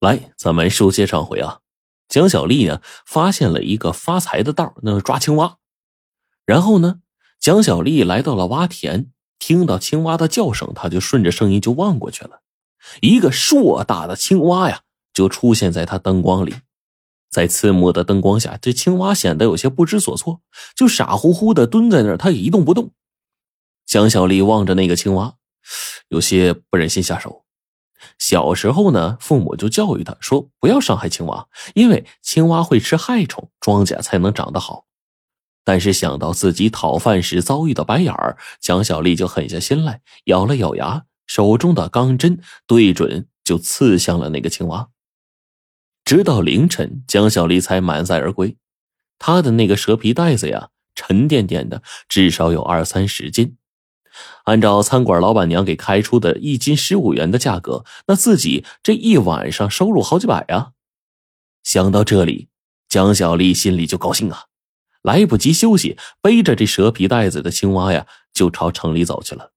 [0.00, 1.60] 来，咱们书接上回啊。
[2.08, 5.58] 蒋小丽呢，发现了一个发财的道，那抓青蛙。
[6.46, 7.00] 然后呢，
[7.38, 12.40] 蒋小丽来到了蛙田，听到青蛙的叫声，她就顺着声音就望过去了。
[13.02, 14.80] 一个硕大的青蛙呀，
[15.12, 16.54] 就出现在她灯光里。
[17.30, 20.40] 在刺目的灯光下，这青蛙显得有些不知所措，
[20.74, 22.90] 就傻乎乎的蹲在那儿，它一动不动。
[23.84, 25.34] 蒋小丽望着那个青蛙，
[26.08, 27.44] 有些不忍心下手。
[28.20, 34.84] 小时候呢，父母就教育他说：“不要伤害青蛙，因为青蛙会吃害虫，庄稼才能长得好。”
[35.64, 44.90] 但是想到自己讨饭时遭遇的白眼儿，蒋小丽就狠下心来，咬了咬牙，手中的钢针对准就刺向了那个青蛙。
[46.04, 48.56] 直到凌晨，蒋小丽才满载而归。
[49.18, 53.56] 她的那个蛇皮袋子呀，沉甸甸的，至少有二三十斤。
[54.44, 60.72] 按照餐馆老板娘给开出的一斤十五元的价格，那自己这一晚上收入好几百呀！
[61.62, 62.48] 想到这里，
[62.88, 64.46] 蒋小丽心里就高兴啊，
[65.02, 69.52] 来不及休息，背着这蛇皮袋子的青蛙呀，就朝城里走去了。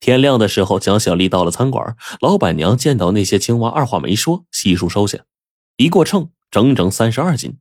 [0.00, 5.24] 天亮的时候，蒋小丽到了餐馆，老板娘见到那些青蛙，二话没说，悉数收下。
[5.76, 7.58] 一过秤，整整三十二斤，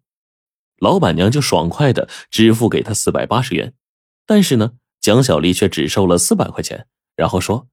[0.77, 3.73] 老板娘就爽快的支付给他四百八十元，
[4.25, 4.73] 但是呢。
[5.01, 7.67] 蒋小丽却只收了四百块钱，然后说：“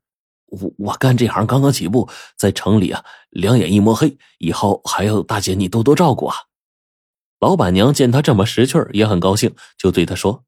[0.48, 6.34] 我我干这行刚刚起步，在城里啊，两眼一抹黑，以后还要大姐你多多照顾啊。”
[7.38, 10.44] 老板娘见他这么识趣也很高兴，就对他说：“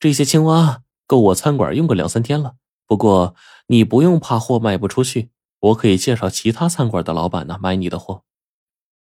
[0.00, 2.56] 这些青蛙够我餐馆用个两三天了。
[2.86, 3.36] 不过
[3.68, 5.30] 你不用怕货卖不出去，
[5.60, 8.24] 我可以介绍其他餐馆的老板呢买你的货。”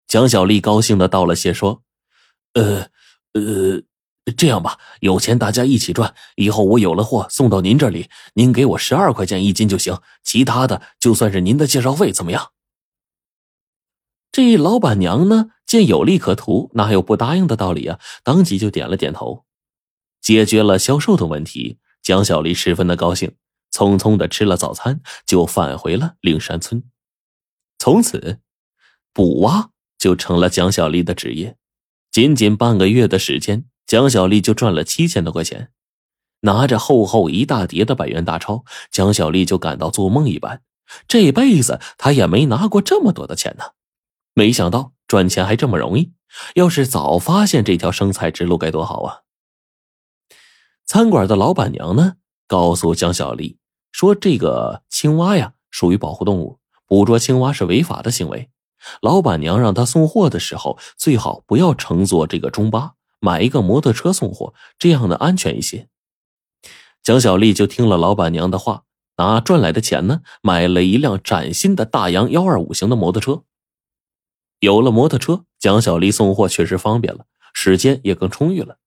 [0.08, 1.82] 蒋小丽高兴的道了谢，说
[2.54, 2.88] ：“呃，
[3.34, 3.82] 呃。”
[4.32, 6.14] 这样吧，有钱大家一起赚。
[6.36, 12.52] 以后我有了货送到您这里，您给我十二块钱一斤就行，其他的就算是您的介绍费，怎么样？
[14.32, 18.00] 这老板娘呢，见有利可图，哪有不答应的道理啊？
[18.24, 19.46] 当即就点了点头。
[20.22, 23.36] 解决了销售的问题，蒋小丽十分的高兴，
[23.74, 26.84] 匆匆的吃了早餐，就返回了灵山村。
[27.78, 28.40] 从此，
[29.12, 31.58] 捕蛙就成了蒋小丽的职业。
[32.12, 33.66] 仅仅半个月的时间。
[33.92, 35.70] 蒋小丽就赚了七千多块钱，
[36.40, 40.62] 拿着厚厚一大叠的百元大钞，蒋小丽就感到做梦一般。
[41.10, 43.66] 这辈子她也没拿过这么多的钱呢。
[44.34, 46.14] 没想到赚钱还这么容易，
[46.56, 49.20] 要是早发现这条生财之路该多好啊！
[50.86, 52.14] 餐馆的老板娘呢，
[52.48, 53.58] 告诉蒋小丽
[53.92, 58.50] 说：“这个青蛙呀，属于保护动物，捕捉青蛙是违法的行为。
[59.02, 65.88] 老板娘让她送货的时候，最好不要乘坐这个中巴。”买一个摩托车送货，这样的安全一些。
[67.04, 68.84] 蒋小丽就听了老板娘的话，
[69.18, 73.44] 拿赚来的钱呢，买了一辆崭新的大洋幺二五型的摩托车。
[74.60, 78.78] 有了摩托车，蒋小丽送货确实方便了，时间也更充裕了。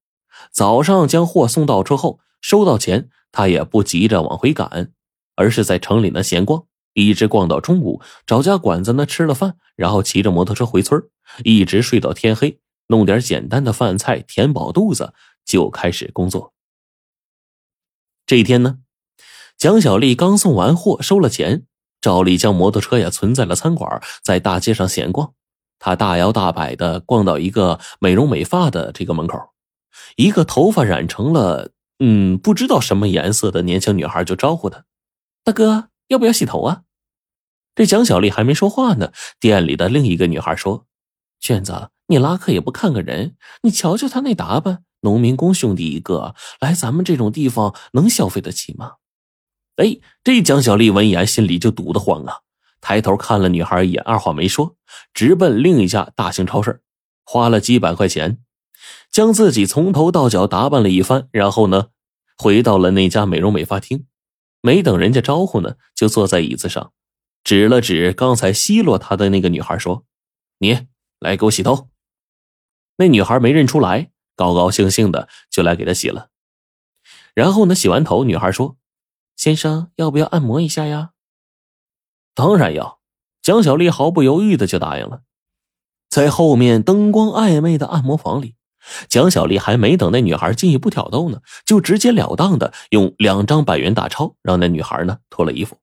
[0.51, 4.93] 早上将货送到车后，收到钱，她也不急着往回赶，
[5.37, 11.01] 而是在城里呢闲逛，一直逛到中午，找家馆子呢吃了饭，然后骑着摩托车回村
[11.45, 12.61] 一直睡到天黑。
[12.87, 15.15] 弄点简单的饭菜填饱肚子，
[15.45, 16.53] 就开始工作。
[18.27, 18.79] 这一天呢，
[19.57, 21.67] 蒋小丽刚送完货，收了钱，
[22.01, 25.35] 照例将摩托车呀存在了餐馆，在大街上闲逛。
[25.79, 29.39] 她大摇大摆的逛到一个美容美发的这个门口，
[30.17, 34.85] 一个头发染成了嗯不知道什么颜色的年轻女孩就招呼她
[35.45, 36.83] ：“大哥，要不要洗头啊？”
[37.75, 40.87] 这蒋小丽还没说话呢，店里的另一个女孩说
[41.41, 48.95] ：“娟子。”你拉客也不看个人，你瞧瞧他那打扮，农民工兄弟一个，来咱们这种地方能消费得起吗？
[49.77, 52.41] 哎，这蒋小丽闻言心里就堵得慌啊，
[52.81, 54.77] 抬头看了女孩一眼，二话没说，
[55.13, 56.83] 直奔另一家大型超市，
[57.25, 58.39] 花了几百块钱，
[59.11, 61.87] 将自己从头到脚打扮了一番，然后呢，
[62.37, 64.07] 回到了那家美容美发厅，
[64.61, 66.93] 没等人家招呼呢，就坐在椅子上，
[67.43, 70.05] 指了指刚才奚落他的那个女孩说
[70.61, 70.87] ：“你
[71.19, 71.89] 来给我洗头。”
[72.97, 76.29] 那女孩没认出来，高高兴兴的就来给他洗了。
[77.35, 78.77] 然后呢，洗完头，女孩说
[79.37, 81.11] ：“先生，要不要按摩一下呀
[82.35, 83.01] ？”“当然要。”
[83.43, 85.23] 蒋小丽毫不犹豫的就答应了。
[86.09, 88.55] 在后面灯光暧昧的按摩房里，
[89.09, 95.79] 蒋小丽还没等那女孩进一步挑逗呢，就直截了当的用两张百元大钞让那女孩呢脱了衣服。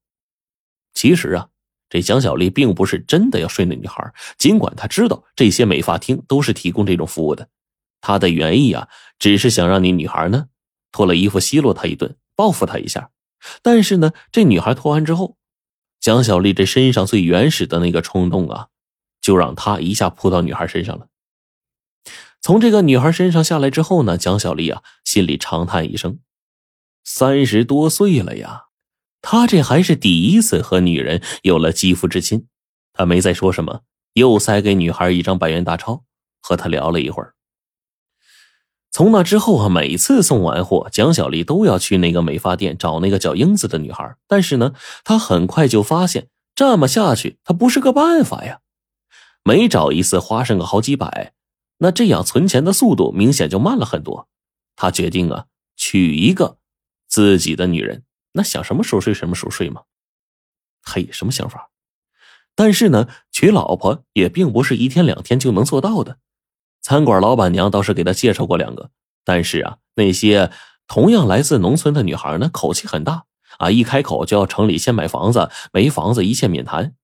[0.94, 1.50] 其实啊。
[1.92, 7.50] 这蒋小丽并不是真的要睡那女孩，尽管她知道这些美发厅都是提供这种服务的，
[8.00, 8.88] 她的原意啊，
[9.20, 10.46] 只是想让你女孩呢
[10.94, 13.12] 脱了衣服奚落她一顿，报复她一下。
[13.62, 15.36] 但是呢，这女孩脱完之后，
[16.00, 18.68] 蒋小丽这身上最原始的那个冲动啊，
[19.20, 21.08] 就让她一下扑到女孩身上了。
[22.40, 26.20] 从这个女孩身上下来之后呢，蒋小丽啊心里长叹一声：
[27.04, 28.68] 三十多岁了呀，
[29.22, 32.48] 他这还是第一次和女人有了肌肤之亲。
[32.94, 33.82] 他没再说什么，
[34.14, 36.04] 又塞给女孩一张百元大钞，
[36.42, 37.36] 和她聊了一会儿。
[38.92, 44.18] 从那之后啊，每次送完货，蒋小丽都要去那个美发店找那个叫英子的女孩。
[44.28, 44.74] 但是呢，
[45.06, 48.60] 她很快就发现这么下去，她不是个办法呀。
[49.44, 51.34] 每找一次花上个好几百，
[51.78, 54.28] 那这样存钱的速度明显就慢了很多。
[54.76, 55.46] 她决定啊，
[55.78, 56.58] 娶一个
[57.08, 58.04] 自己的女人。
[58.34, 59.82] 那想什么时候睡什么时候睡嘛。
[60.84, 61.70] 嘿，什么想法？
[62.56, 66.18] 但是呢，娶老婆也并不是一天两天就能做到的。
[66.82, 68.92] 餐馆老板娘倒是给他介绍过两个，
[69.24, 70.52] 但是啊，那些
[70.88, 73.26] 同样来自农村的女孩呢，口气很大
[73.60, 76.96] 啊，一开口就要城里先买房子，没房子一切免谈。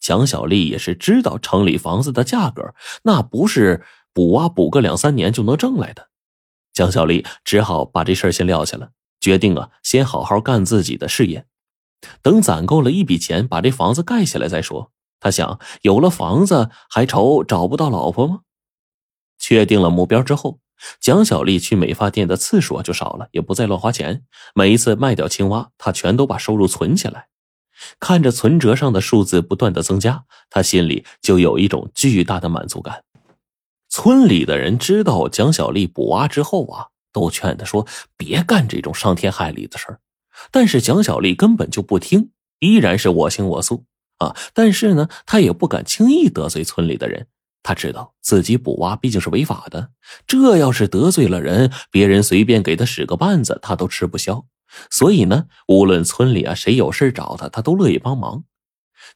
[0.00, 3.84] 蒋小丽也是知道城里房子的价格，那不是
[4.14, 6.08] 补啊补个两三年就能挣来的。
[6.72, 11.44] 蒋小丽只好把这事儿先撂下了，决定啊，先好好干自己的事业，
[12.22, 14.90] 等攒够了一笔钱，把这房子盖起来再说。
[15.20, 18.40] 他想，有了房子还愁找不到老婆吗？
[19.38, 20.60] 确定了目标之后，
[20.98, 24.24] 蒋小丽去美发店的次数就少了，也不再乱花钱。
[24.54, 27.28] 每一次卖掉青蛙，她全都把收入存起来。
[27.98, 33.04] 看着存折上的数字不断的增加，她心里就有一种巨大的满足感。
[33.90, 37.86] 村里的人知道蒋小丽捕蛙之后啊，都劝他说
[38.16, 40.00] 别干这种伤天害理的事儿。
[40.50, 42.30] 但是蒋小丽根本就不听，
[42.60, 43.84] 依然是我行我素
[44.18, 44.36] 啊。
[44.54, 47.26] 但是呢，她也不敢轻易得罪村里的人。
[47.62, 49.90] 他知道自己捕蛙毕竟是违法的，
[50.26, 54.46] 这要是得罪了人，别人随便给他使个绊子，他都吃不消。
[54.90, 58.44] 所以呢，无论村里啊谁有事找他，他都乐意帮忙。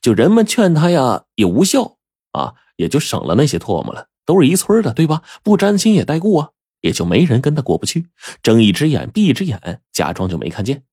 [0.03, 1.97] 就人们劝他呀，也无效
[2.33, 4.09] 啊，也就省了那些唾沫了。
[4.27, 5.23] 都是一村的，对吧？
[5.43, 6.51] 不沾亲也带故啊，
[6.85, 8.11] 也就没人跟他过不去。
[8.43, 10.85] 睁一只眼闭一只眼，假装就没看见。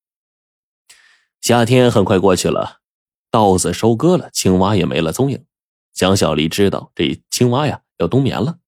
[1.42, 2.80] 夏天很快过去了，
[3.30, 5.44] 稻子收割了，青蛙也没了踪影。
[5.94, 8.60] 蒋小丽知道这青蛙呀要冬眠了，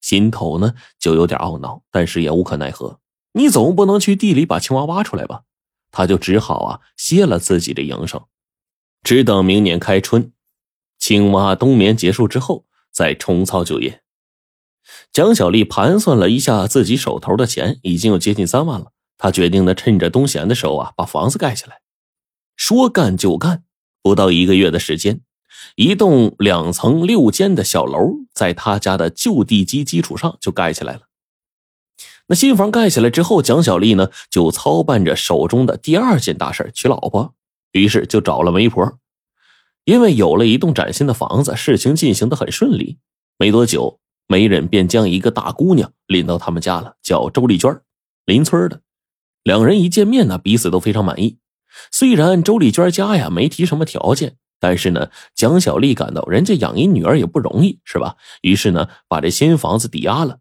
[0.00, 2.98] 心头呢就有点懊恼，但是也无可奈何。
[3.32, 5.44] 你总不能去地里把青蛙挖出来吧？
[5.92, 8.26] 他就只好啊歇了自己的营生，
[9.04, 10.32] 只等明年开春，
[10.98, 14.01] 青蛙冬眠结束之后再重操旧业。
[15.12, 18.92] 蒋小丽盘算了一下自己手头的钱，已经有接近三万了。
[19.18, 21.80] 她决定呢，趁着冬闲的时候啊，把房子盖起来。
[22.56, 23.62] 说干就干，
[24.02, 25.20] 不到一个月的时间。
[25.76, 31.02] 一栋两层六间的小楼，在他家的旧地基基础上就盖起来了。
[32.28, 37.34] 那新房盖起来之后，蒋小丽呢就操办着手中的第二件大事娶老婆。
[37.72, 38.98] 于是就找了媒婆。
[39.84, 42.98] 因为有了一栋崭新的房子，事情进行的很顺利。
[43.38, 44.00] 没多久，
[44.32, 47.78] 媒人便将一个大姑娘领到他们家了，叫周丽娟，
[48.24, 48.80] 邻村的。
[49.42, 51.36] 两人一见面呢，彼此都非常满意。
[51.90, 54.36] 虽然周丽娟家呀没提什么条件。
[54.64, 58.14] 但是呢，蒋小丽感到人家养一女儿也不容易，是吧？
[58.42, 60.38] 于是呢，把这新房子抵押了，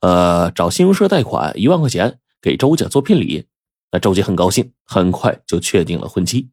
[0.00, 3.44] 呃，找信用社贷款一万块钱给周家做聘礼。
[3.92, 6.48] 那周家很高兴，很快就确定了婚期。